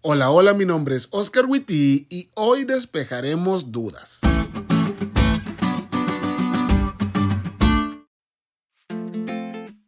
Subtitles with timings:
[0.00, 4.20] Hola, hola, mi nombre es Oscar Witty y hoy despejaremos dudas.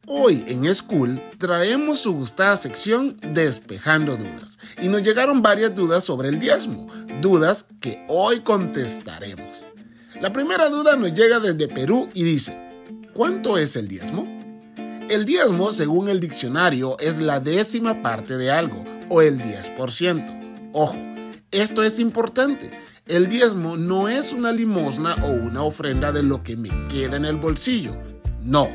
[0.08, 6.28] Hoy en School traemos su gustada sección Despejando Dudas y nos llegaron varias dudas sobre
[6.28, 6.88] el diezmo,
[7.20, 9.68] dudas que hoy contestaremos.
[10.20, 12.58] La primera duda nos llega desde Perú y dice,
[13.14, 14.26] ¿cuánto es el diezmo?
[15.10, 20.70] El diezmo, según el diccionario, es la décima parte de algo, o el 10%.
[20.72, 20.96] Ojo,
[21.50, 22.70] esto es importante.
[23.08, 27.24] El diezmo no es una limosna o una ofrenda de lo que me queda en
[27.24, 28.00] el bolsillo.
[28.40, 28.68] No,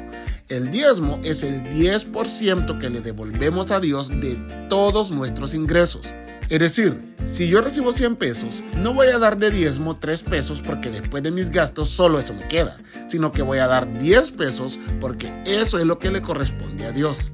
[0.49, 4.35] el diezmo es el 10% que le devolvemos a Dios de
[4.67, 6.01] todos nuestros ingresos.
[6.47, 10.61] Es decir, si yo recibo 100 pesos, no voy a dar de diezmo 3 pesos
[10.61, 12.77] porque después de mis gastos solo eso me queda,
[13.07, 16.91] sino que voy a dar 10 pesos porque eso es lo que le corresponde a
[16.91, 17.31] Dios.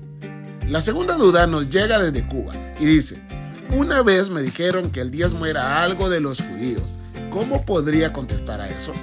[0.69, 3.21] La segunda duda nos llega desde Cuba y dice,
[3.75, 6.97] una vez me dijeron que el diezmo era algo de los judíos.
[7.29, 8.93] ¿Cómo podría contestar a eso?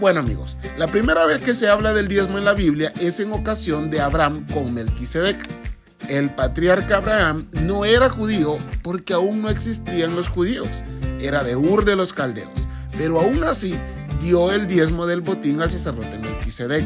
[0.00, 3.32] Bueno amigos, la primera vez que se habla del diezmo en la Biblia es en
[3.32, 5.61] ocasión de Abraham con Melquisedec.
[6.08, 10.84] El patriarca Abraham no era judío porque aún no existían los judíos,
[11.20, 13.74] era de Ur de los Caldeos, pero aún así
[14.20, 16.84] dio el diezmo del botín al sacerdote Melquisedec.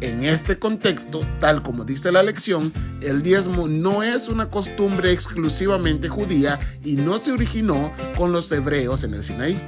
[0.00, 2.72] En este contexto, tal como dice la lección,
[3.02, 9.04] el diezmo no es una costumbre exclusivamente judía y no se originó con los hebreos
[9.04, 9.60] en el Sinaí.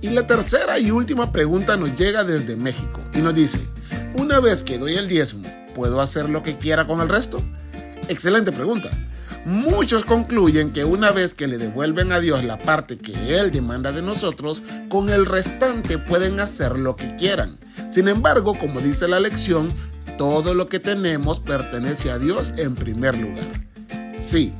[0.00, 3.58] Y la tercera y última pregunta nos llega desde México y nos dice,
[4.16, 7.42] una vez que doy el diezmo, ¿puedo hacer lo que quiera con el resto?
[8.08, 8.90] Excelente pregunta.
[9.44, 13.92] Muchos concluyen que una vez que le devuelven a Dios la parte que Él demanda
[13.92, 17.58] de nosotros, con el restante pueden hacer lo que quieran.
[17.90, 19.72] Sin embargo, como dice la lección,
[20.18, 23.44] todo lo que tenemos pertenece a Dios en primer lugar.
[24.18, 24.52] Sí,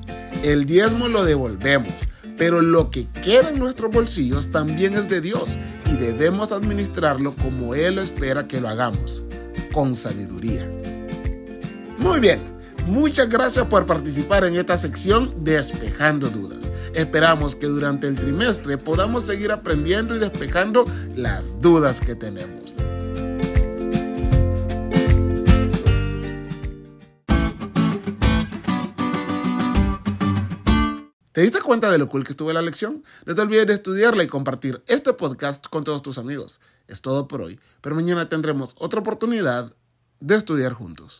[0.45, 1.93] el diezmo lo devolvemos,
[2.37, 5.59] pero lo que queda en nuestros bolsillos también es de Dios
[5.91, 9.23] y debemos administrarlo como Él espera que lo hagamos,
[9.73, 10.69] con sabiduría.
[11.99, 12.56] Muy bien,
[12.87, 16.73] muchas gracias por participar en esta sección Despejando Dudas.
[16.95, 22.79] Esperamos que durante el trimestre podamos seguir aprendiendo y despejando las dudas que tenemos.
[31.37, 33.05] ¿Te diste cuenta de lo cool que estuvo la lección?
[33.27, 36.63] No te olvides de estudiarla y compartir este podcast con todos tus amigos.
[36.89, 39.71] Es todo por hoy, pero mañana tendremos otra oportunidad
[40.21, 41.15] de estudiar juntos.